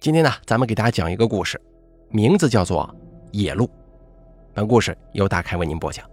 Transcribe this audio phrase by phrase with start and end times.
[0.00, 1.60] 今天呢，咱们给大家讲一个故事，
[2.08, 2.88] 名字叫做
[3.38, 3.66] 《野路》。
[4.54, 6.08] 本故事由大开为您播讲。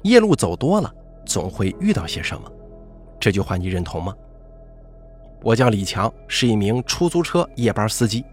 [0.00, 0.90] 夜路走多了，
[1.26, 2.50] 总会遇到些什么？
[3.20, 4.16] 这句话你认同吗？
[5.42, 8.24] 我叫李强，是一名出租车夜班司机，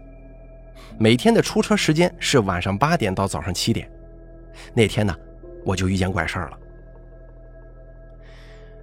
[0.98, 3.92] 每天的出车时间是晚上八点到早上七点。
[4.72, 5.14] 那天呢，
[5.66, 6.58] 我就遇见怪事儿了。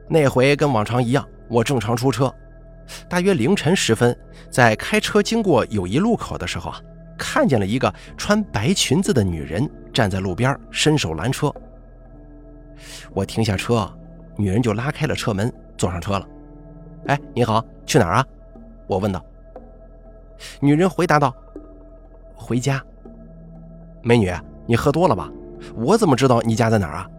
[0.08, 2.32] 那回跟往常一样，我正常出车。
[3.10, 4.18] 大约凌晨时分，
[4.50, 6.82] 在开车经过友谊路口的时候啊，
[7.18, 11.54] 看见了一个穿白裙子的女人站在路边，伸手拦车。
[13.14, 13.90] 我停下车，
[14.36, 16.28] 女人就拉开了车门，坐上车了。
[17.08, 18.26] 哎，你好，去哪儿啊？
[18.88, 19.24] 我问道。
[20.60, 21.36] 女人回答道
[22.36, 22.84] ：“回家。”
[24.04, 24.32] 美女，
[24.66, 25.32] 你喝多了吧？
[25.76, 27.10] 我怎么知道你家在哪儿啊？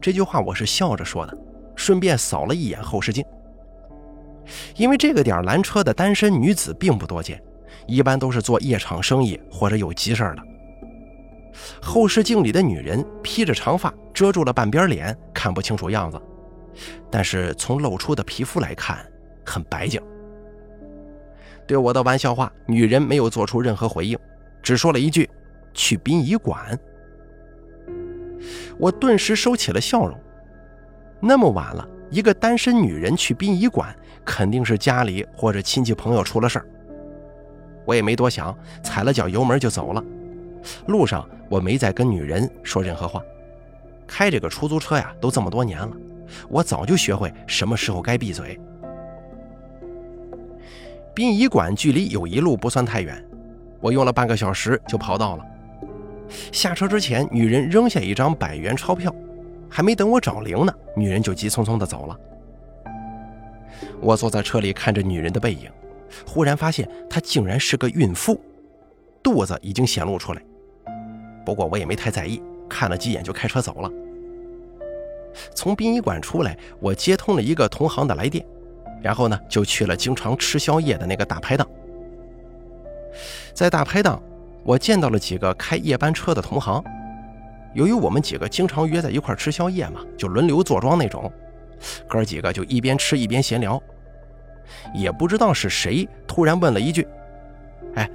[0.00, 1.36] 这句话我是笑着说的，
[1.74, 3.24] 顺便扫了一眼后视镜。
[4.76, 7.42] 因为这个点拦车的单身女子并不多见，
[7.86, 10.42] 一般都是做夜场生意或者有急事儿的。
[11.80, 16.20] 后视镜里的女人披着长发，遮住了半边脸，看不清楚样子，
[17.10, 18.98] 但是从露出的皮肤来看，
[19.46, 20.00] 很白净。
[21.66, 24.18] 对我的玩笑话，女人没有做出任何回应，
[24.62, 25.30] 只说了一句
[25.72, 26.78] ：“去殡仪馆。”
[28.76, 30.18] 我顿时收起了笑容。
[31.20, 31.88] 那么晚了。
[32.10, 33.92] 一个单身女人去殡仪馆，
[34.24, 36.66] 肯定是家里或者亲戚朋友出了事儿。
[37.84, 40.02] 我也没多想，踩了脚油门就走了。
[40.86, 43.22] 路上我没再跟女人说任何话。
[44.06, 45.90] 开这个出租车呀，都这么多年了，
[46.48, 48.58] 我早就学会什么时候该闭嘴。
[51.14, 53.22] 殡仪馆距离友谊路不算太远，
[53.80, 55.44] 我用了半个小时就跑到了。
[56.50, 59.14] 下车之前，女人扔下一张百元钞票。
[59.68, 62.16] 还没等我找零呢，女人就急匆匆地走了。
[64.00, 65.70] 我坐在车里看着女人的背影，
[66.26, 68.40] 忽然发现她竟然是个孕妇，
[69.22, 70.42] 肚子已经显露出来。
[71.44, 73.90] 不过我也没太在意，看了几眼就开车走了。
[75.54, 78.46] 从殡仪馆出来，我接通了一个同行的来电，
[79.02, 81.68] 然后呢就去了经常吃宵夜的那个大排档。
[83.52, 84.22] 在大排档，
[84.62, 86.82] 我见到了几个开夜班车的同行。
[87.74, 91.30] 由于我们几个经常约在一块吃宵夜嘛，就轮流坐庄那种，
[92.08, 93.82] 哥几个就一边吃一边闲聊。
[94.94, 97.06] 也不知道是谁突然问了一句
[97.96, 98.10] ：“哎，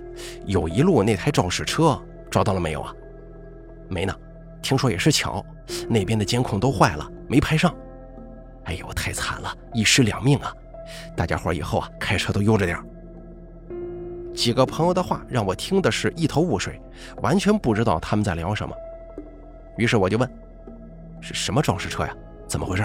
[0.45, 2.93] 友谊路那台肇事车找到了没有啊
[3.87, 4.15] ？”“没呢，
[4.61, 5.45] 听说也是巧，
[5.87, 7.73] 那边的监控都坏了，没拍上。
[8.65, 10.53] ”“哎呦，太惨了，一尸两命啊！
[11.15, 12.77] 大家伙以后啊开车都悠着点。”
[14.33, 16.81] 几个朋友的话让我听的是一头雾水，
[17.21, 18.75] 完全不知道他们在聊什么。
[19.77, 20.29] 于是我就问
[21.21, 22.15] ：“是什么肇事车呀？
[22.47, 22.83] 怎么回事？”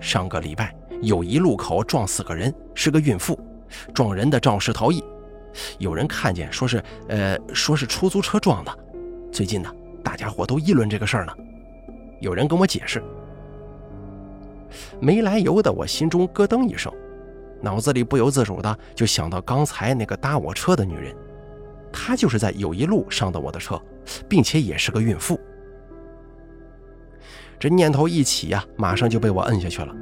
[0.00, 3.38] 上个礼拜友谊路口撞死个人，是个孕妇，
[3.94, 5.04] 撞人的肇事逃逸，
[5.78, 8.78] 有人看见说是呃说是出租车撞的。
[9.30, 9.70] 最近呢，
[10.02, 11.32] 大家伙都议论这个事儿呢。
[12.20, 13.02] 有人跟我解释，
[15.00, 16.92] 没来由的我心中咯噔一声，
[17.62, 21.14] 脑子里不由自主的就想到刚才那个搭我车的女人。
[21.92, 23.80] 她就是在友谊路上的我的车，
[24.28, 25.40] 并且也是个孕妇。
[27.60, 29.94] 这念头一起呀，马上就被我摁下去了。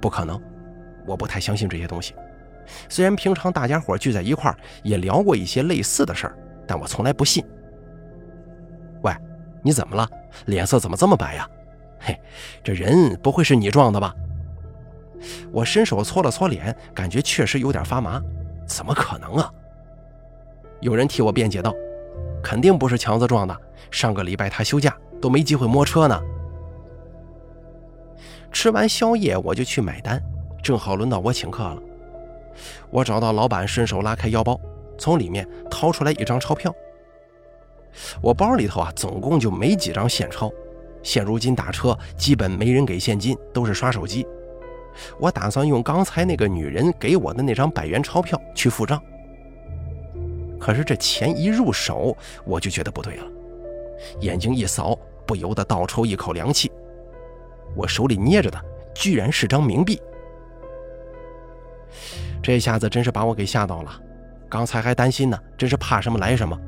[0.00, 0.38] 不可能，
[1.06, 2.12] 我不太相信这些东西。
[2.88, 7.44] 虽然平常大家伙聚在一块儿也聊过一些类似的事儿，但我从来不信。
[9.02, 9.14] 喂，
[9.62, 10.08] 你怎么了？
[10.46, 11.48] 脸色怎么这么白呀？
[12.00, 12.20] 嘿，
[12.64, 14.12] 这人不会是你撞的吧？
[15.52, 18.20] 我伸手搓了搓脸，感觉确实有点发麻。
[18.66, 19.48] 怎么可能啊？
[20.80, 21.72] 有人替我辩解道
[22.42, 23.56] ：“肯定不是强子撞的，
[23.92, 26.20] 上个礼拜他休假都没机会摸车呢。”
[28.52, 30.22] 吃完宵夜我就去买单，
[30.62, 31.82] 正好轮到我请客了。
[32.90, 34.60] 我找到老板，顺手拉开腰包，
[34.98, 36.72] 从里面掏出来一张钞票。
[38.20, 40.50] 我包里头啊，总共就没几张现钞，
[41.02, 44.26] 现如今打车基本没人给现金，都是刷手机。
[45.18, 49.02] 我打算用刚才那个女人给我的那张百元钞票去付账。
[50.60, 53.24] 可是这钱一入手，我就觉得不对了，
[54.20, 54.96] 眼睛一扫，
[55.26, 56.70] 不由得倒抽一口凉气。
[57.74, 58.58] 我手里捏着的，
[58.94, 60.00] 居然是张冥币。
[62.42, 63.92] 这下子真是把我给吓到了，
[64.48, 66.58] 刚才还担心呢，真是怕什么来什么。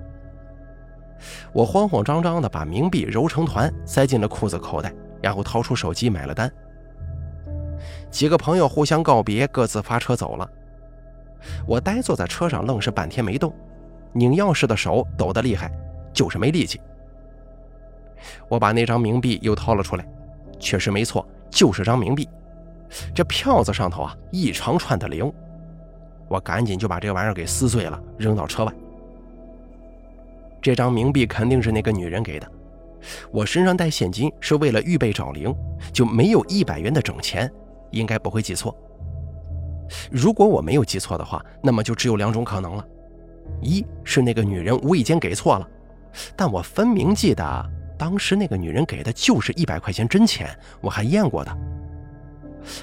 [1.53, 4.93] 我慌慌张张的把冥币揉成团，塞进了裤子口袋，
[5.23, 6.53] 然后掏出手机买了单。
[8.11, 10.49] 几个朋友互相告别，各自发车走了。
[11.67, 13.53] 我呆坐在车上，愣是半天没动。
[14.13, 15.71] 拧钥匙的手抖得厉害，
[16.13, 16.81] 就是没力气。
[18.49, 20.07] 我把那张冥币又掏了出来，
[20.65, 22.27] 确实没错，就是张冥币。
[23.15, 25.31] 这票子上头啊一长串的零，
[26.27, 28.73] 我赶紧就把这玩意儿给撕碎了，扔到车外。
[30.63, 32.51] 这张冥币肯定是那个女人给的，
[33.31, 35.55] 我身上带现金是为了预备找零，
[35.93, 37.51] 就没有一百元的整钱，
[37.91, 38.75] 应该不会记错。
[40.11, 42.87] 如果我没有记错的话，那么就只有两种可能了：
[43.61, 45.69] 一是那个女人无意间给错了，
[46.35, 50.49] 但我分明记得当时那个女人给的就是一百块钱真钱，
[50.81, 51.53] 我还验过的；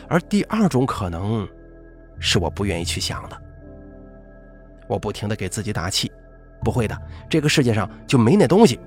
[0.08, 1.48] 而第二种可能，
[2.20, 3.42] 是我不愿意去想的。
[4.88, 6.12] 我不停的给自己打气。
[6.64, 6.96] 不会的，
[7.28, 8.80] 这个世界上就没那东西。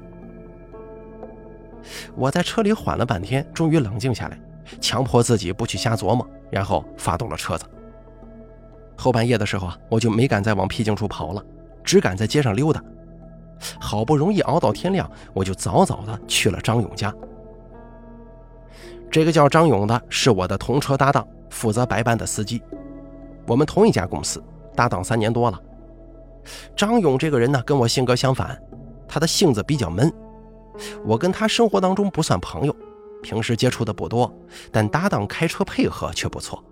[2.15, 4.39] 我在车里缓了半天，终于冷静下来，
[4.81, 7.65] 强迫自己不去瞎琢磨，然后发动了车子。
[8.97, 11.45] 后半夜的时候啊，我就没敢再往僻静处跑了，
[11.83, 12.81] 只敢在街上溜达。
[13.81, 17.15] 好不容易熬到天亮，我就早早的去了张勇家。
[19.11, 22.63] 这个叫张勇的是我的同车搭档，负责白班的司机。
[23.47, 24.43] 我们同一家公司，
[24.75, 25.61] 搭档三年多了。
[26.77, 28.61] 张勇这个人呢，跟我性格相反，
[29.07, 30.13] 他的性子比较闷。
[31.05, 32.75] 我跟他生活当中不算朋友，
[33.23, 34.33] 平时接触的不多，
[34.73, 36.63] 但搭档开车配合却不错。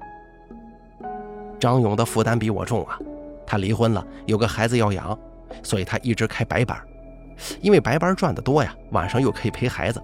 [1.60, 2.98] 张勇的负担比我重啊，
[3.46, 5.16] 他离婚了，有个孩子要养，
[5.62, 6.80] 所以他一直开白班，
[7.60, 10.02] 因为白班赚得多呀，晚上又可以陪孩子。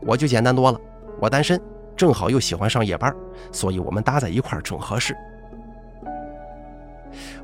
[0.00, 0.78] 我就简单多了，
[1.20, 1.60] 我单身，
[1.96, 3.14] 正好又喜欢上夜班，
[3.50, 5.16] 所以我们搭在一块儿正合适。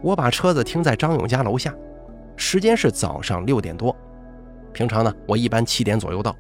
[0.03, 1.75] 我把车子停在张勇家楼下，
[2.37, 3.95] 时间是早上六点多。
[4.73, 6.35] 平常呢，我一般七点左右到。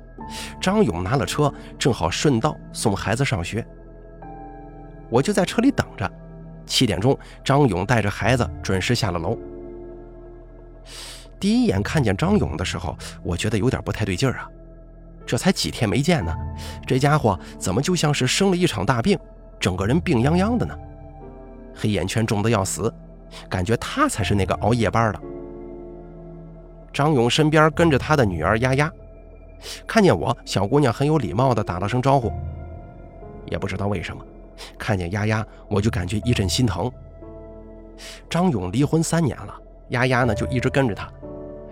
[0.60, 3.66] 张勇拿了车，正好顺道送孩子上学。
[5.08, 6.10] 我就在车里等着。
[6.66, 9.36] 七点钟，张勇带着孩子准时下了楼。
[11.40, 14.48] 第一眼看见张勇的时候，我觉得有点不太对劲儿啊。
[15.26, 16.32] 这才几天没见呢，
[16.86, 19.18] 这家伙怎么就像是生了一场大病，
[19.58, 20.76] 整个人病殃殃的呢？
[21.74, 22.92] 黑眼圈重的要死。
[23.48, 25.20] 感觉他才是那个熬夜班的。
[26.92, 28.92] 张勇身边跟着他的女儿丫丫，
[29.86, 32.32] 看见我，小姑娘很有礼貌的打了声招呼。
[33.46, 34.20] 也不知道为什么，
[34.76, 36.90] 看见丫丫我就感觉一阵心疼。
[38.28, 39.54] 张勇离婚三年了，
[39.90, 41.08] 丫丫呢就一直跟着他，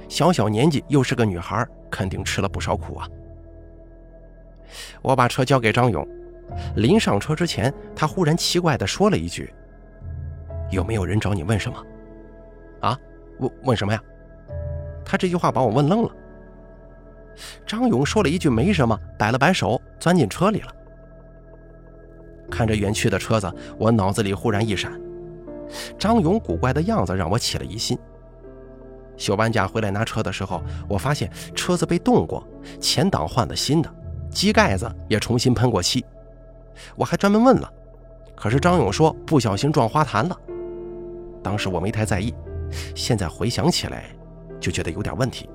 [0.08, 3.08] 小小年纪又是个女孩，肯定吃了不少苦啊。
[5.02, 6.06] 我把车交给张勇，
[6.76, 9.52] 临上车之前，他忽然奇怪的说了一句。
[10.70, 11.86] 有没有人找你问什么？
[12.80, 12.98] 啊，
[13.38, 14.02] 问问什么呀？
[15.04, 16.10] 他这句话把我问愣了。
[17.64, 20.74] 张勇说了一句“没什么”，摆了摆手，钻进车里了。
[22.50, 25.00] 看着远去的车子，我脑子里忽然一闪，
[25.98, 27.98] 张勇古怪的样子让我起了疑心。
[29.18, 32.46] 休完假回来拿车的时候，我发现车子被动过，
[32.80, 33.94] 前挡换的新的，
[34.30, 36.02] 机盖子也重新喷过漆。
[36.96, 37.70] 我还专门问了，
[38.36, 40.40] 可是张勇说不小心撞花坛了。
[41.42, 42.32] 当时我没太在意，
[42.94, 44.04] 现在回想起来，
[44.60, 45.50] 就觉得有点问题。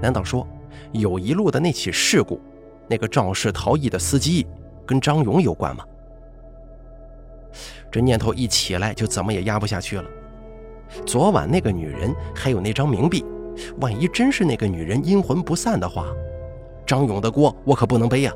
[0.00, 0.46] 难道说
[0.92, 2.40] 友谊路的那起事故，
[2.88, 4.46] 那个肇事逃逸的司机
[4.86, 5.84] 跟张勇有关吗？
[7.92, 10.08] 这念头一起来，就怎么也压不下去了。
[11.06, 13.24] 昨晚那个女人，还有那张冥币，
[13.80, 16.06] 万一真是那个女人阴魂不散的话，
[16.86, 18.32] 张勇的锅我可不能背呀。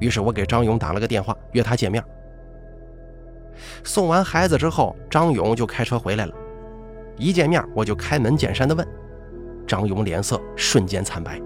[0.00, 2.02] 于是我给张勇打了个电话，约他见面。
[3.84, 6.34] 送完孩子之后，张勇就开车回来了。
[7.16, 8.86] 一见面，我就开门见山的问
[9.66, 11.40] ：“张勇，脸色瞬间惨白。”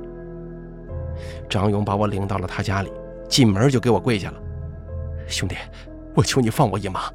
[1.51, 2.93] 张勇把我领到了他家里，
[3.29, 4.41] 进门就给我跪下了
[5.27, 5.57] ：“兄弟，
[6.15, 7.11] 我求你放我一马！”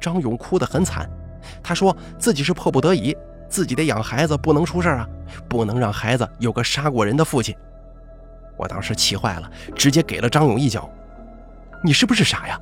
[0.00, 1.10] 张勇哭得很惨，
[1.62, 3.16] 他说自己是迫不得已，
[3.48, 5.08] 自己得养孩子，不能出事啊，
[5.48, 7.54] 不能让孩子有个杀过人的父亲。
[8.56, 10.88] 我当时气坏了，直接给了张勇一脚
[11.82, 12.60] ：“你是不是傻呀？”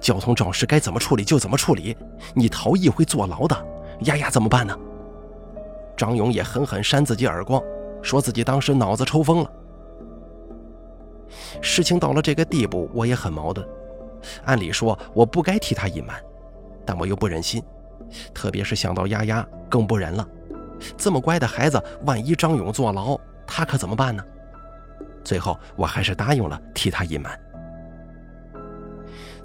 [0.00, 1.96] 交通肇事该怎么处理就怎么处理，
[2.34, 3.66] 你逃逸会坐牢的。
[4.02, 4.76] 丫丫怎么办呢？
[5.96, 7.60] 张勇也狠狠扇自己耳光，
[8.00, 9.50] 说自己当时脑子抽风了。
[11.60, 13.66] 事情到了这个地步，我也很矛盾。
[14.44, 16.16] 按理说我不该替他隐瞒，
[16.86, 17.62] 但我又不忍心，
[18.34, 20.26] 特别是想到丫丫，更不忍了。
[20.96, 24.24] 这么乖的孩子，万一张勇坐牢，他可怎么办呢？
[25.22, 27.38] 最后，我还是答应了替他隐瞒。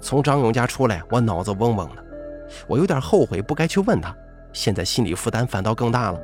[0.00, 2.04] 从张勇家出来，我脑子嗡嗡的，
[2.66, 4.14] 我有点后悔不该去问他，
[4.52, 6.20] 现在心理负担反倒更大了。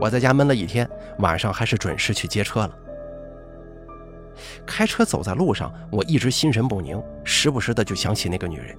[0.00, 0.88] 我在家闷了一天，
[1.18, 2.70] 晚上还是准时去接车了。
[4.66, 8.76] 开车走在路上，我一直心神不宁，时不时的就想起那个女人，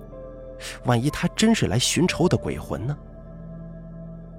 [0.85, 2.97] 万一他真是来寻仇的鬼魂呢？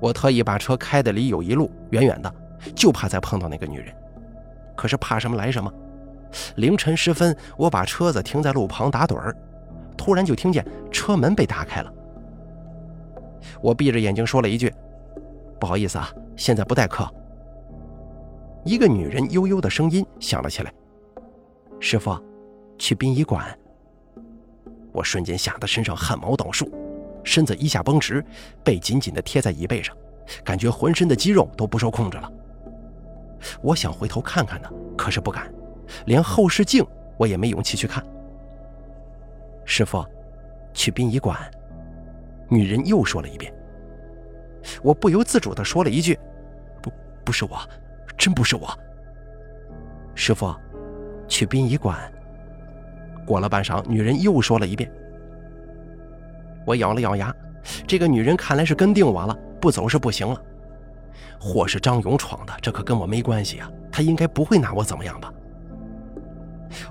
[0.00, 2.32] 我特意把车开的离友谊路远远的，
[2.75, 3.94] 就怕再碰到那个女人。
[4.76, 5.72] 可是怕什么来什么，
[6.56, 9.37] 凌晨时分，我把车子停在路旁打盹儿，
[9.96, 11.92] 突然就听见车门被打开了。
[13.60, 14.72] 我闭着眼睛说了一句
[15.58, 17.12] ：“不好意思啊，现在不待客。”
[18.64, 20.72] 一个女人悠悠的声音响了起来
[21.80, 22.16] ：“师傅，
[22.78, 23.46] 去殡仪馆。”
[24.92, 26.71] 我瞬间吓得身上汗毛倒竖，
[27.25, 28.25] 身子一下绷直，
[28.64, 29.97] 背紧紧地贴在椅背上，
[30.45, 32.33] 感觉浑身的肌肉都不受控制了。
[33.62, 35.52] 我想回头看看呢，可是不敢，
[36.07, 36.85] 连后视镜
[37.16, 38.04] 我也没勇气去看。
[39.64, 40.04] 师傅，
[40.73, 41.38] 去殡仪馆。
[42.49, 43.52] 女人又说了一遍。
[44.83, 46.18] 我不由自主地说了一句
[46.83, 46.90] ：“不，
[47.25, 47.59] 不是我，
[48.16, 48.68] 真不是我。”
[50.16, 50.54] 师傅，
[51.28, 52.11] 去殡仪馆。
[53.28, 54.90] 过了半晌，女人又说了一遍。
[56.64, 57.35] 我咬了咬牙，
[57.87, 60.42] 这个女人看来是跟定我了，不走是不行了。
[61.38, 65.30] 祸是张勇闯的，这可跟我没关系啊，他应该不会拿我怎么样吧？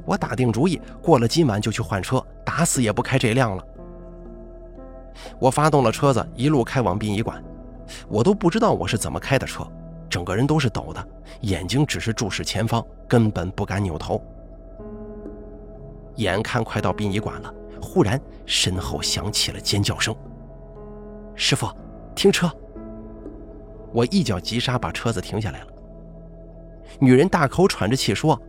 [0.05, 3.65] 我打定主意，过了今晚就去换车，打死也不开这辆了。
[5.39, 7.43] 我发动了车子，一路开往殡仪馆。
[8.07, 9.67] 我都不知道我是怎么开的车，
[10.07, 11.07] 整个人都是抖的，
[11.41, 14.21] 眼睛只是注视前方，根本不敢扭头。
[16.17, 20.15] 眼看快到殡仪馆了，忽然身后响起了尖叫声。
[21.35, 21.67] 师傅，
[22.15, 22.51] 停车！
[23.93, 25.67] 我一脚急刹，把车子停下来了。
[26.99, 28.39] 女人大口喘着气说：“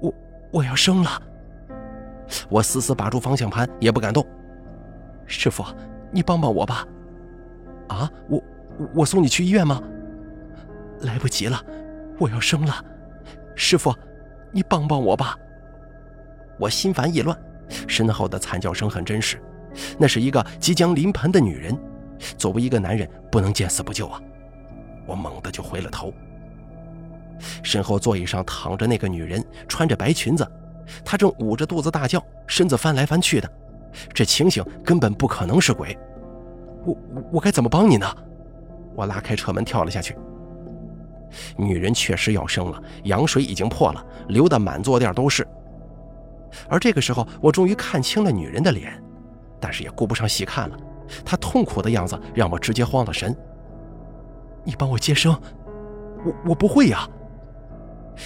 [0.00, 0.14] 我
[0.52, 1.10] 我要生了。”
[2.50, 4.24] 我死死把住方向盘，也不敢动。
[5.26, 5.64] 师傅，
[6.10, 6.86] 你帮帮我吧！
[7.88, 8.42] 啊，我
[8.94, 9.82] 我送你去医院吗？
[11.00, 11.58] 来不及了，
[12.18, 12.84] 我要生了。
[13.54, 13.94] 师傅，
[14.52, 15.34] 你帮帮我吧！
[16.58, 17.36] 我心烦意乱，
[17.86, 19.40] 身后的惨叫声很真实，
[19.98, 21.76] 那是一个即将临盆的女人。
[22.36, 24.20] 作为一个男人，不能见死不救啊！
[25.06, 26.12] 我猛地就回了头。
[27.62, 30.44] 身后座椅上躺着那个女人，穿着白裙子，
[31.04, 33.48] 她正捂着肚子大叫，身子翻来翻去的。
[34.12, 35.96] 这情形根本不可能是鬼。
[36.84, 36.96] 我
[37.34, 38.06] 我该怎么帮你呢？
[38.96, 40.16] 我拉开车门跳了下去。
[41.56, 45.46] 女人确实要生了，羊水已经破了，流得满坐垫都是。
[46.68, 49.02] 而这个时候，我终于看清了女人的脸，
[49.60, 50.76] 但是也顾不上细看了。
[51.24, 53.34] 她痛苦的样子让我直接慌了神。
[54.64, 55.32] 你帮我接生，
[56.24, 57.08] 我我不会呀。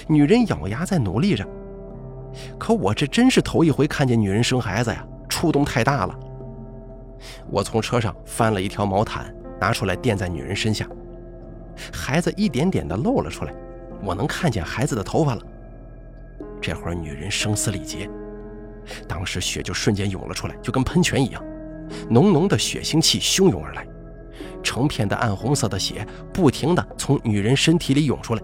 [0.09, 1.47] 女人咬牙在努力着，
[2.59, 6.19] 可我这真是头一回看见女人生孩子呀，触动太大了。
[7.49, 10.88] 我从车上翻了一条毛毯，拿出来垫在女人身下，
[11.93, 13.55] 孩子一点点的露了出来，
[14.02, 15.43] 我能看见孩子的头发了。
[16.62, 18.09] 这会儿女人声嘶力竭，
[19.09, 21.45] 当时血就瞬间涌了出来，就跟喷泉一样，
[22.09, 23.85] 浓浓的血腥气汹涌而来，
[24.62, 28.42] 成片的暗红色的血不停地从女人身体里涌出来。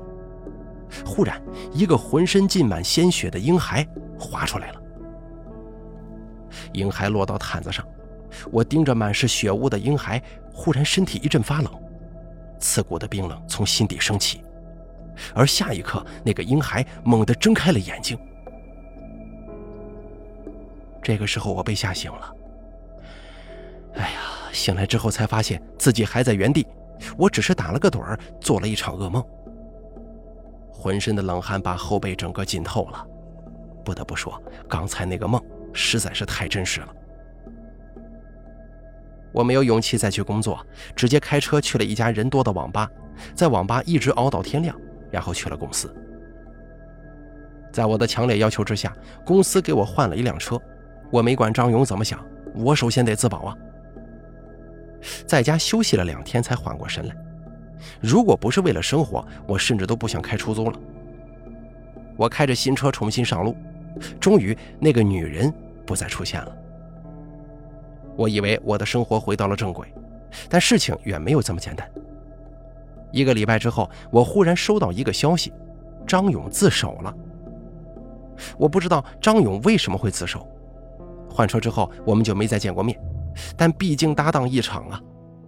[1.04, 1.40] 忽然，
[1.72, 3.86] 一个浑身浸满鲜血的婴孩
[4.18, 4.82] 滑出来了，
[6.72, 7.86] 婴孩落到毯子上，
[8.50, 10.20] 我盯着满是血污的婴孩，
[10.52, 11.70] 忽然身体一阵发冷，
[12.58, 14.42] 刺骨的冰冷从心底升起。
[15.34, 18.18] 而下一刻，那个婴孩猛地睁开了眼睛。
[21.02, 22.34] 这个时候，我被吓醒了。
[23.94, 24.20] 哎呀，
[24.52, 26.66] 醒来之后才发现自己还在原地，
[27.16, 29.24] 我只是打了个盹儿，做了一场噩梦。
[30.70, 33.04] 浑身的冷汗把后背整个浸透了。
[33.84, 36.88] 不得不说，刚才那个梦实在是太真实了。
[39.32, 42.90] 我没有勇气再去工作，直接开车去了一家人多的网吧，
[43.34, 44.78] 在网吧一直熬到天亮。
[45.10, 45.94] 然后去了公司，
[47.72, 50.60] 在我的强烈要求之下，公司给我换了一辆车。
[51.10, 52.22] 我没管张勇怎么想，
[52.54, 53.56] 我首先得自保啊。
[55.26, 57.16] 在家休息了两天才缓过神来。
[58.00, 60.78] 如果不是为了生活，我甚至都不想开出租了。
[62.16, 63.56] 我开着新车重新上路，
[64.20, 65.52] 终于那个女人
[65.86, 66.56] 不再出现了。
[68.16, 69.86] 我以为我的生活回到了正轨，
[70.48, 71.88] 但事情远没有这么简单。
[73.12, 75.52] 一个礼拜之后，我忽然收到一个消息：
[76.06, 77.14] 张勇自首了。
[78.56, 80.46] 我不知道张勇为什么会自首。
[81.30, 82.98] 换车之后，我们就没再见过面。
[83.56, 85.00] 但毕竟搭档一场啊，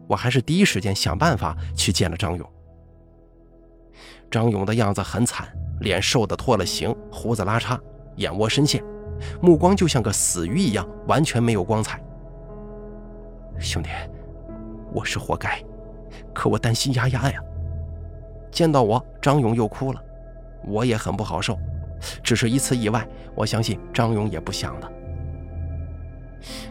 [0.07, 2.49] 我还是第一时间想办法去见了张勇。
[4.31, 5.49] 张勇的样子很惨，
[5.81, 7.79] 脸瘦得脱了形，胡子拉碴，
[8.17, 8.83] 眼窝深陷，
[9.43, 12.01] 目光就像个死鱼一样，完全没有光彩。
[13.59, 13.89] 兄弟，
[14.93, 15.61] 我是活该，
[16.33, 17.43] 可我担心丫丫呀。
[18.51, 20.03] 见到我，张勇又哭了，
[20.65, 21.59] 我也很不好受。
[22.23, 24.93] 只是一次意外，我相信张勇也不想的。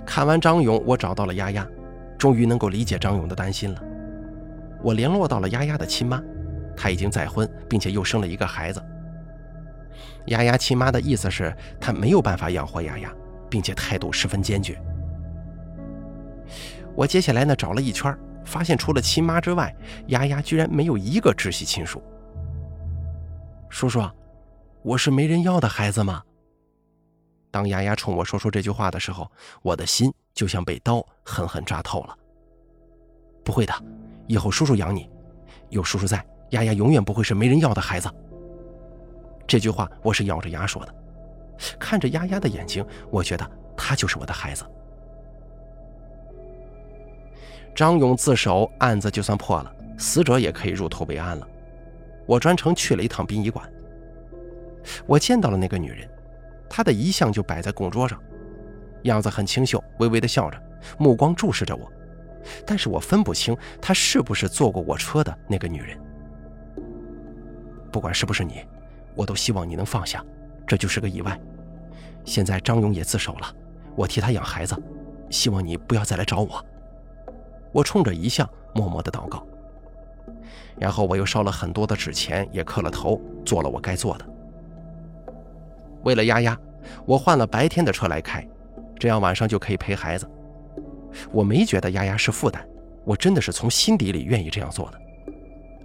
[0.05, 1.67] 看完张勇，我找到了丫丫，
[2.17, 3.83] 终于能够理解张勇的担心了。
[4.81, 6.21] 我联络到了丫丫的亲妈，
[6.75, 8.83] 她已经再婚，并且又生了一个孩子。
[10.25, 13.13] 丫丫亲妈的意思是，她没有办法养活丫丫，
[13.49, 14.81] 并且态度十分坚决。
[16.95, 18.15] 我接下来呢找了一圈，
[18.49, 19.73] 发现除了亲妈之外，
[20.07, 22.01] 丫丫居然没有一个直系亲属。
[23.69, 24.01] 叔叔，
[24.81, 26.23] 我是没人要的孩子吗？
[27.51, 32.17] 当丫丫冲我说出这句话的时候，我的心就像被刀狠狠扎透了。
[33.43, 33.73] 不会的，
[34.25, 35.07] 以后叔叔养你，
[35.69, 38.11] 有叔叔在，丫丫永远不会是没人要的孩子。
[39.47, 40.95] 这句话我是咬着牙说的，
[41.79, 44.65] 看着丫丫的眼睛，我觉得她就是我的孩子。
[47.79, 51.47] 张勇自首，案子就算破了，死者也可以入土为安了。
[52.25, 53.71] 我专程去了一趟殡仪馆，
[55.05, 56.05] 我见到了那个女人。
[56.69, 58.21] 她的遗像就摆在供桌上，
[59.03, 60.61] 样子很清秀，微微的笑着，
[60.97, 61.89] 目光注视着我。
[62.65, 65.97] 但是我分不清她是不是坐过我车的那个女人。
[67.93, 68.65] 不管是不是你，
[69.15, 70.21] 我都希望你能放下，
[70.67, 71.39] 这就是个意外。
[72.25, 73.55] 现在张勇也自首了，
[73.95, 74.75] 我替他养孩子，
[75.29, 76.61] 希望你不要再来找我。
[77.71, 79.45] 我冲着遗像默默的祷告，
[80.77, 84.25] 然后我又烧了很多的纸钱，也磕了头，做了我该做的。
[86.03, 86.57] 为了丫丫，
[87.05, 88.47] 我换了白天的车来开，
[88.97, 90.29] 这样晚上就可以陪孩子。
[91.31, 92.61] 我没觉得丫丫是负担，
[93.03, 94.99] 我真的是从心底里愿意这样做的。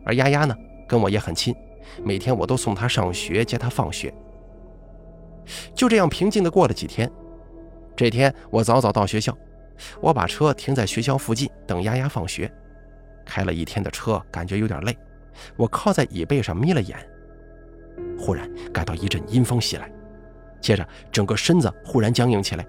[0.05, 0.55] 而丫丫呢，
[0.87, 1.55] 跟我也很亲，
[2.03, 4.13] 每天我都送她上学，接她放学。
[5.75, 7.11] 就这样平静的过了几天。
[7.97, 9.37] 这天我早早到学校，
[10.01, 12.51] 我把车停在学校附近等丫丫放学。
[13.25, 14.97] 开了一天的车，感觉有点累，
[15.57, 16.99] 我靠在椅背上眯了眼，
[18.19, 19.91] 忽然感到一阵阴风袭来。
[20.61, 22.67] 接着，整个身子忽然僵硬起来，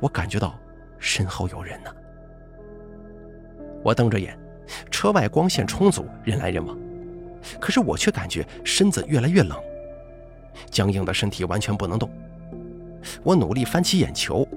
[0.00, 0.58] 我感觉到
[0.98, 1.90] 身后有人呢。
[3.82, 4.38] 我瞪着眼，
[4.90, 6.78] 车外光线充足，人来人往，
[7.60, 9.58] 可是我却感觉身子越来越冷，
[10.70, 12.10] 僵硬的身体完全不能动。
[13.22, 14.48] 我努力翻起眼球，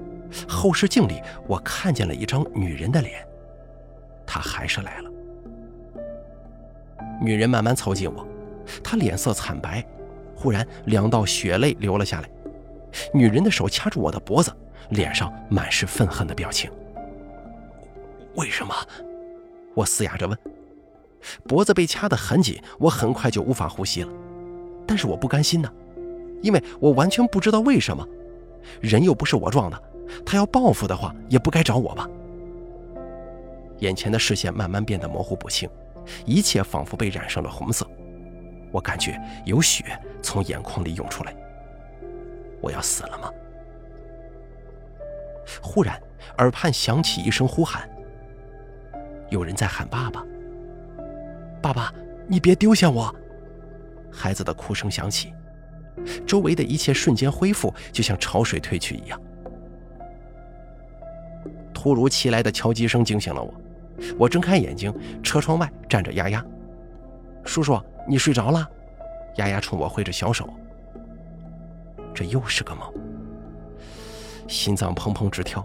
[0.48, 3.26] 后视镜里我看见了一张女人的脸，
[4.26, 5.12] 她还是来了。
[7.22, 8.28] 女人慢慢凑近我，
[8.84, 9.86] 她脸色惨白，
[10.36, 12.30] 忽然两道血泪流了下来。
[13.14, 14.52] 女人的手掐住我的脖子，
[14.90, 16.72] 脸上满是愤恨的表情。
[18.36, 18.74] 为什么？
[19.74, 20.38] 我嘶哑着问。
[21.48, 24.10] 脖子被掐得很紧，我很快就无法呼吸了。
[24.86, 25.72] 但是我不甘心呢，
[26.42, 28.08] 因为我完全不知道为什么。
[28.80, 29.84] 人又不是我撞的，
[30.26, 32.10] 他要报复的话，也不该找我吧。
[33.80, 35.70] 眼前的视线慢慢变得模糊不清，
[36.26, 37.88] 一切仿佛被染上了红色。
[38.72, 39.84] 我感觉有血
[40.22, 41.36] 从眼眶里涌出来。
[42.60, 43.32] 我要死了吗？
[45.62, 46.02] 忽然，
[46.40, 47.90] 耳畔响起一声呼喊，
[49.30, 50.26] 有人在喊爸爸。
[51.62, 51.94] 爸爸，
[52.28, 53.14] 你别丢下我！
[54.12, 55.34] 孩子的哭声响起，
[56.26, 59.22] 周围的一切瞬间恢复，就像潮水退去一样。
[61.78, 63.54] 突如其来的敲击声惊醒了我，
[64.18, 66.44] 我睁开眼睛，车窗外站着丫丫。
[67.44, 68.68] 叔叔，你睡着了？
[69.36, 70.50] 丫丫冲我挥着小手。
[72.16, 72.92] 这又是个梦，
[74.48, 75.64] 心脏砰砰直跳，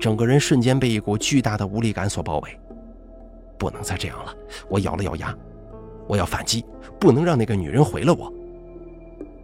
[0.00, 2.58] 整个人瞬间被一股巨大的无力感所包围。
[3.58, 4.34] 不能再这样了！
[4.70, 5.36] 我咬了咬牙，
[6.08, 6.64] 我要反击，
[6.98, 8.32] 不能让那个女人毁了我。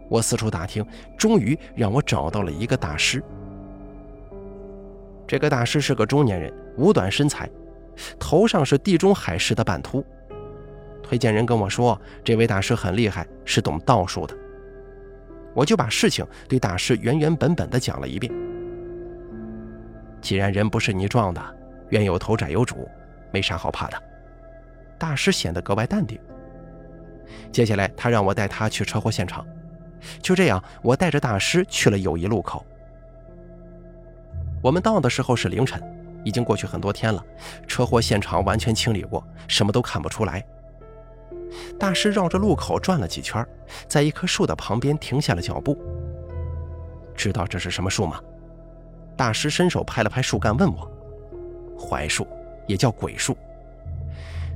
[0.09, 0.83] 我四处打听，
[1.15, 3.23] 终于让我找到了一个大师。
[5.29, 7.47] 这个大师是个中年人，五短身材，
[8.17, 10.03] 头上是地中海式的半秃。
[11.03, 14.35] 推荐人跟我说，这位大师很厉害，是懂道术的。
[15.53, 18.33] 我就把事情对大师原原本本的讲了一遍。
[20.19, 21.55] 既然人不是你撞的，
[21.89, 22.89] 冤有头债有主，
[23.31, 24.01] 没啥好怕的。
[24.97, 26.19] 大师显得格外淡定。
[27.51, 29.45] 接下来，他让我带他去车祸现场。
[30.23, 32.65] 就这样，我带着大师去了友谊路口。
[34.61, 35.81] 我们到的时候是凌晨，
[36.23, 37.23] 已经过去很多天了，
[37.67, 40.45] 车祸现场完全清理过，什么都看不出来。
[41.79, 43.45] 大师绕着路口转了几圈，
[43.87, 45.77] 在一棵树的旁边停下了脚步。
[47.15, 48.19] 知道这是什么树吗？
[49.15, 50.89] 大师伸手拍了拍树干，问我
[51.77, 52.27] ：“槐树，
[52.67, 53.35] 也叫鬼树。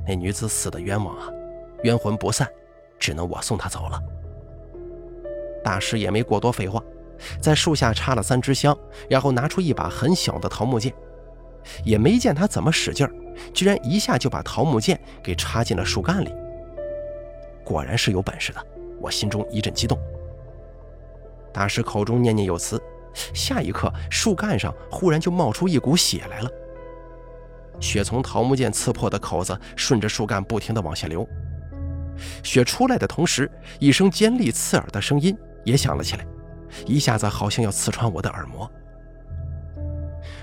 [0.06, 1.28] 那女子死的冤枉啊，
[1.82, 2.48] 冤魂不散，
[2.98, 4.00] 只能我送她走了。”
[5.64, 6.82] 大师也没过多废话，
[7.40, 8.76] 在树下插了三支香，
[9.08, 10.92] 然后拿出一把很小的桃木剑，
[11.84, 13.12] 也没见他怎么使劲儿，
[13.52, 16.32] 居然一下就把桃木剑给插进了树干里。
[17.64, 18.66] 果然是有本事的，
[19.00, 19.98] 我心中一阵激动。
[21.52, 22.80] 大师口中念念有词，
[23.32, 26.50] 下一刻树干上忽然就冒出一股血来了，
[27.80, 31.26] 血从桃木剑刺破的口子顺着树干不停地往下流。
[32.42, 36.26] 血出来的同时，一声尖利刺耳的声音也响了起来，
[36.86, 38.70] 一下子好像要刺穿我的耳膜。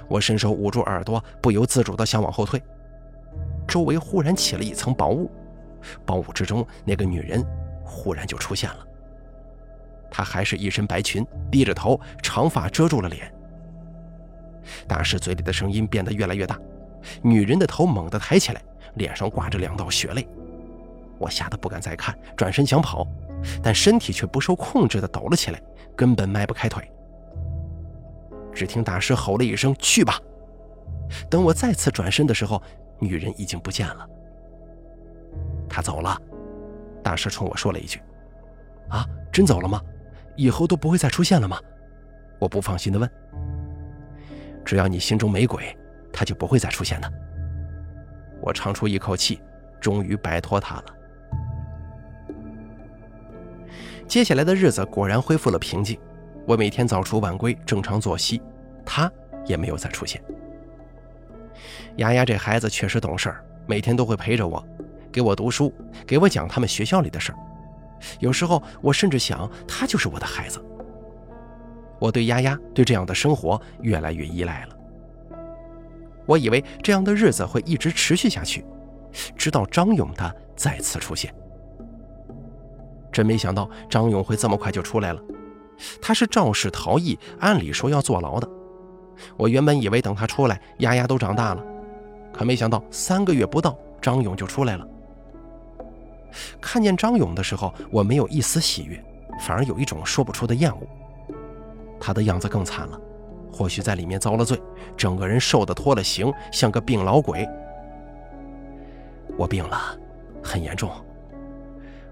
[0.08, 2.62] 我伸手捂住耳朵，不由自主地想往后退。
[3.68, 5.32] 周围忽然起了一层薄雾，
[6.06, 7.46] 薄雾之中，那个女人
[7.84, 8.88] 忽然就出现了。
[10.10, 13.34] 她还是一身白裙，低着头，长发遮住了脸。
[14.88, 16.60] 大师嘴里的声音变得越来越大，
[17.22, 18.62] 女人的头猛地抬起来，
[18.96, 20.28] 脸上挂着两道血泪。
[21.18, 23.08] 我吓得不敢再看，转身想跑，
[23.62, 25.62] 但身体却不受控制地抖了起来，
[25.96, 26.90] 根本迈不开腿。
[28.54, 30.20] 只听大师吼了一声：“去吧！”
[31.30, 32.62] 等我再次转身的时候，
[33.00, 34.08] 女人已经不见了。
[35.70, 36.20] 她走了。
[37.04, 38.00] 大师冲我说了一句
[38.90, 39.82] ：“啊，真走了吗？
[40.36, 41.58] 以后都不会再出现了吗？”
[42.40, 43.10] 我不放心地问。
[44.64, 45.76] “只要你心中没鬼，
[46.12, 47.12] 她就不会再出现的。”
[48.42, 49.42] 我长出一口气，
[49.80, 50.86] 终于摆脱她了。
[54.12, 55.98] 接下来的日子果然恢复了平静。
[56.46, 58.42] 我每天早出晚归，正常作息，
[58.86, 59.10] 他
[59.46, 60.22] 也没有再出现。
[61.96, 64.62] 丫丫这孩子确实懂事儿，每天都会陪着我，
[65.14, 65.74] 给我读书，
[66.06, 67.38] 给我讲他们学校里的事儿。
[68.20, 70.62] 有时候我甚至想，他就是我的孩子。
[71.98, 74.76] 我对丫丫对这样的生活越来越依赖了。
[76.26, 78.66] 我以为这样的日子会一直持续下去，
[79.38, 81.34] 直到张勇他再次出现。
[83.12, 85.22] 真没想到张勇会这么快就出来了。
[86.02, 88.48] 他是肇事逃逸，按理说要坐牢的。
[89.36, 91.64] 我原本以为等他出来，丫丫都长大了，
[92.32, 94.88] 可没想到三个月不到，张勇就出来了。
[96.62, 99.04] 看见张勇的时候，我没有一丝喜悦，
[99.42, 100.88] 反而有一种说不出的厌恶。
[102.00, 103.00] 他的样子更惨了，
[103.52, 104.60] 或许在里面遭了罪，
[104.96, 107.48] 整个人瘦得脱了形，像个病老鬼。
[109.38, 109.78] 我病了，
[110.44, 110.90] 很严重，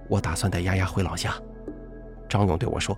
[0.09, 1.33] 我打算带丫丫回老家。
[2.27, 2.97] 张勇对我说。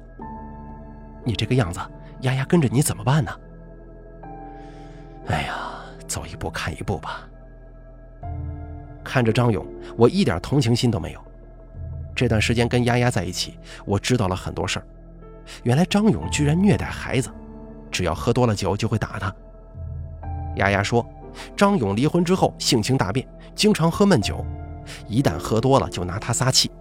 [1.23, 1.79] 你这个样子，
[2.21, 3.31] 丫丫跟着你怎么办呢？
[5.27, 5.55] 哎呀，
[6.07, 7.29] 走一步看一步吧。
[9.03, 9.63] 看着张勇，
[9.95, 11.21] 我一点同情心都没有。
[12.15, 14.85] 这段时间跟丫丫在一起，我知道了很多事儿。
[15.61, 17.29] 原来张勇居然虐待孩子，
[17.91, 19.33] 只要喝多了酒就会打他。
[20.55, 21.07] 丫丫说，
[21.55, 24.43] 张勇离婚之后性情大变，经常喝闷酒，
[25.07, 26.71] 一旦喝多了就拿他撒气。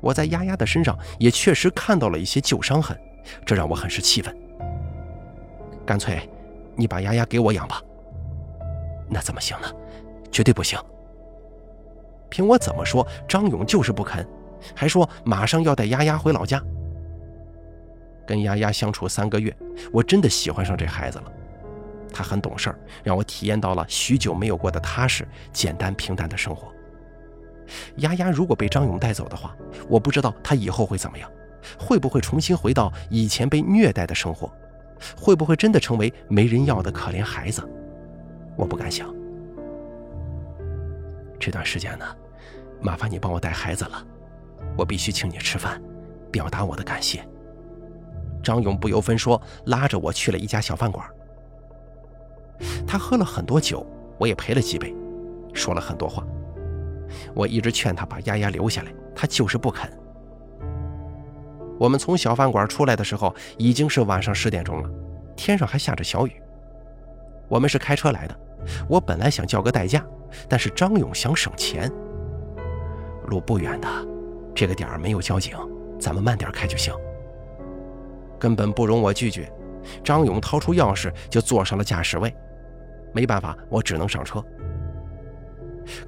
[0.00, 2.98] 我在丫丫的身上也确实看到了一些旧伤痕。
[3.44, 4.34] 这让我很是气愤。
[5.84, 6.28] 干脆，
[6.74, 7.82] 你把丫丫给我养吧。
[9.08, 9.68] 那怎么行呢？
[10.30, 10.78] 绝对不行。
[12.30, 14.26] 凭我怎么说，张勇就是不肯，
[14.74, 16.62] 还说马上要带丫丫回老家。
[18.26, 19.54] 跟丫丫相处三个月，
[19.92, 21.32] 我真的喜欢上这孩子了。
[22.12, 26.72] 他很懂事，让我体验到了许久没有过的踏实、简单、平淡的生活。
[27.96, 29.56] 丫丫如果被张勇带走的话，
[29.88, 31.30] 我不知道他以后会怎么样。
[31.78, 34.50] 会不会重新回到以前被虐待的生活？
[35.16, 37.62] 会不会真的成为没人要的可怜孩子？
[38.56, 39.14] 我不敢想。
[41.38, 42.04] 这段时间呢，
[42.80, 44.04] 麻烦你帮我带孩子了，
[44.76, 45.80] 我必须请你吃饭，
[46.30, 47.26] 表达我的感谢。
[48.42, 51.06] 张勇不由分说拉着我去了一家小饭馆。
[52.86, 54.94] 他喝了很多酒，我也陪了几杯，
[55.52, 56.24] 说了很多话。
[57.34, 59.90] 我一直劝他把丫丫留下来，他就是不肯。
[61.78, 64.90] 我们从小饭馆出来的时候，已经是晚上十点钟了，
[65.36, 66.32] 天上还下着小雨。
[67.48, 68.36] 我们是开车来的，
[68.88, 70.04] 我本来想叫个代驾，
[70.48, 71.90] 但是张勇想省钱。
[73.26, 73.88] 路不远的，
[74.54, 75.56] 这个点儿没有交警，
[76.00, 76.92] 咱们慢点开就行。
[78.38, 79.50] 根本不容我拒绝，
[80.02, 82.34] 张勇掏出钥匙就坐上了驾驶位。
[83.12, 84.44] 没办法，我只能上车。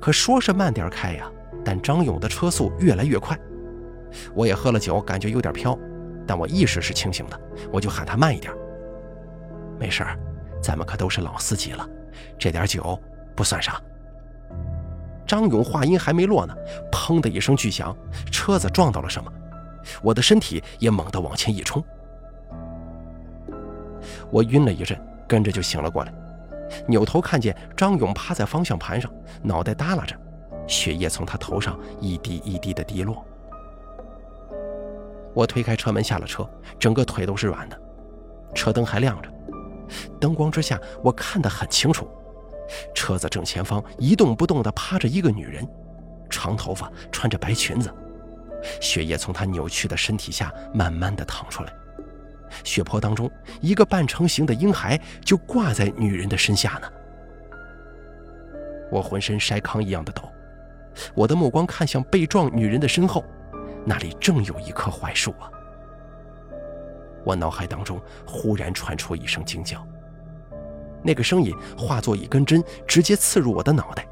[0.01, 1.31] 可说是慢点开呀，
[1.64, 3.38] 但张勇的车速越来越快。
[4.35, 5.79] 我也喝了酒，感觉有点飘，
[6.27, 7.40] 但我意识是清醒的，
[7.73, 8.53] 我就喊他慢一点。
[9.79, 10.19] 没事儿，
[10.62, 11.88] 咱们可都是老司机了，
[12.38, 12.99] 这点酒
[13.35, 13.81] 不算啥。
[15.27, 16.55] 张勇话音还没落呢，
[16.90, 17.97] 砰的一声巨响，
[18.33, 19.33] 车子撞到了什么，
[20.03, 21.83] 我的身体也猛地往前一冲，
[24.31, 26.12] 我晕了一阵，跟着就醒了过来，
[26.87, 29.11] 扭头看见张勇趴在方向盘上，
[29.42, 30.16] 脑袋耷拉着，
[30.66, 33.24] 血液从他头上一滴一滴的滴落。
[35.33, 37.80] 我推开车门下了车，整个腿都是软的，
[38.54, 39.30] 车灯还亮着，
[40.20, 42.09] 灯光之下我看得很清楚，
[42.94, 45.66] 车子正前方一动不动地趴着一个女人，
[46.28, 47.92] 长头发，穿着白裙子，
[48.80, 51.72] 血液从她扭曲的身体下慢慢地淌出来，
[52.64, 56.88] 血泊当中一个半成型的婴孩就挂在女人的身下呢。
[58.90, 60.23] 我浑身筛糠一样的抖，
[61.14, 63.25] 我的目光看向被撞女人的身后。
[63.87, 65.51] 那里正有一棵槐树啊！
[67.25, 69.87] 我脑海当中忽然传出一声惊叫，
[71.03, 74.07] 那个声音化作一根针，直接刺入我的脑袋。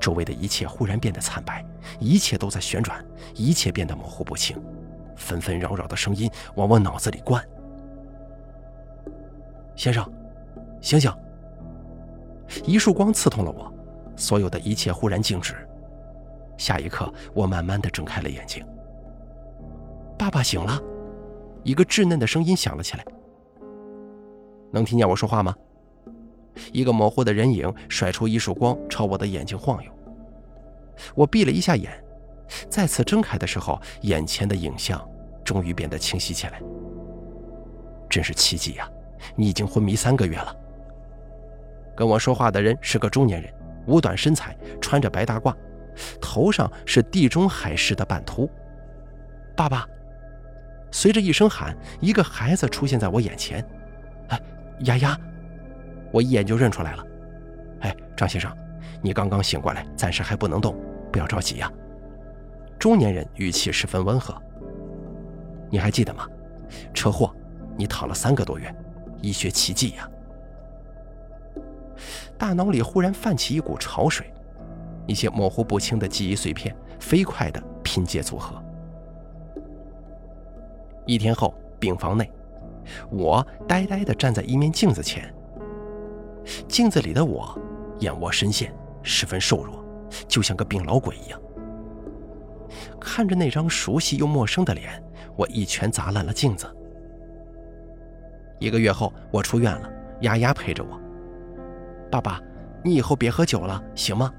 [0.00, 1.62] 周围的一切忽然变得惨白，
[2.00, 3.04] 一切都在旋转，
[3.34, 4.56] 一切变得模糊不清，
[5.16, 7.44] 纷纷扰扰的声音往我脑子里灌。
[9.78, 10.04] 先生，
[10.80, 11.08] 醒醒！
[12.64, 13.72] 一束光刺痛了我，
[14.16, 15.54] 所有的一切忽然静止。
[16.56, 18.66] 下一刻，我慢慢的睁开了眼睛。
[20.18, 20.82] 爸爸醒了，
[21.62, 23.04] 一个稚嫩的声音响了起来。
[24.72, 25.54] 能听见我说话吗？
[26.72, 29.92] 一个模糊的人影甩出一束光，朝我的眼睛晃悠。
[31.14, 31.92] 我闭了一下眼，
[32.68, 35.08] 再次睁开的时候，眼前的影像
[35.44, 36.60] 终于变得清晰起来。
[38.10, 38.90] 真是奇迹呀！
[39.36, 40.54] 你已经昏迷三个月了。
[41.96, 43.52] 跟我说话的人是个中年人，
[43.86, 45.54] 五短身材，穿着白大褂，
[46.20, 48.48] 头上是地中海式的半秃。
[49.56, 49.86] 爸爸，
[50.90, 53.64] 随着一声喊，一个孩子出现在我眼前。
[54.28, 54.40] 哎，
[54.80, 55.18] 丫丫。
[56.10, 57.06] 我一眼就认出来了，
[57.80, 58.50] 哎，张先生，
[59.02, 60.74] 你刚刚醒过来，暂时还不能动，
[61.12, 61.70] 不要着急呀。
[62.78, 64.34] 中年人语气十分温和。
[65.68, 66.26] 你还记得吗？
[66.94, 67.34] 车祸，
[67.76, 68.74] 你躺了三个多月，
[69.20, 70.08] 医学奇迹呀。
[72.36, 74.32] 大脑里忽然泛起一股潮水，
[75.06, 78.62] 一些模糊不清的记忆碎片飞快地拼接组合。
[81.04, 82.30] 一天后，病房内，
[83.10, 85.34] 我呆呆地站在一面镜子前。
[86.68, 87.58] 镜子里的我，
[87.98, 89.84] 眼窝深陷，十分瘦弱，
[90.28, 91.40] 就像个病老鬼一样。
[93.00, 95.02] 看着那张熟悉又陌生的脸，
[95.34, 96.72] 我一拳砸烂了镜子。
[98.58, 99.90] 一个月后，我出院了，
[100.20, 101.00] 丫丫陪着我。
[102.10, 102.40] 爸爸，
[102.82, 104.32] 你以后别喝酒了，行吗？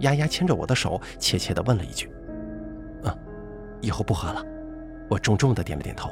[0.00, 2.10] 丫丫牵着我的手，怯怯地问了一句
[3.04, 3.18] ：“嗯，
[3.80, 4.44] 以后不喝了。”
[5.08, 6.10] 我重重地点了点头。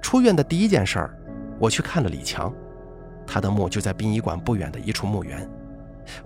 [0.00, 1.14] 出院的第一件事儿。
[1.58, 2.52] 我去看了李强，
[3.26, 5.48] 他的墓就在殡仪馆不远的一处墓园，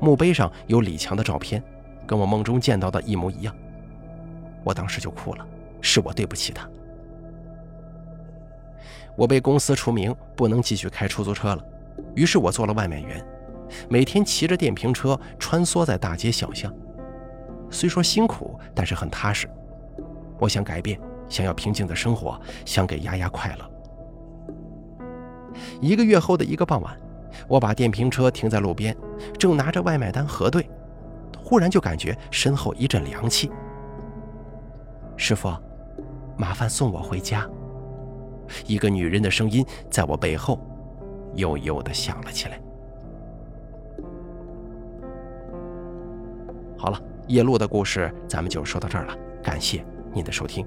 [0.01, 1.63] 墓碑上有李强的照片，
[2.05, 3.55] 跟我梦中见到的一模一样。
[4.65, 5.47] 我当时就哭了，
[5.81, 6.69] 是我对不起他。
[9.20, 11.62] 我被公司除名，不能继续开出租车了，
[12.14, 13.22] 于是我做了外卖员，
[13.87, 16.74] 每天骑着电瓶车穿梭在大街小巷。
[17.70, 19.46] 虽说辛苦，但是很踏实。
[20.38, 23.70] 我想改变，想要平静的生活，想给丫丫快乐。
[25.83, 26.96] 一个月后的一个傍晚，
[27.46, 28.96] 我把电瓶车停在路边，
[29.38, 30.66] 正拿着外卖单核对，
[31.38, 33.52] 忽然就感觉身后一阵凉气。
[35.18, 35.54] 师傅，
[36.38, 37.46] 麻烦送我回家。
[38.67, 40.61] 一个女人的声音在我背后
[41.35, 42.61] 悠悠地响了起来。
[46.77, 49.85] 好了，夜路的故事咱们就说到这儿了，感谢
[50.15, 50.67] 您的收听。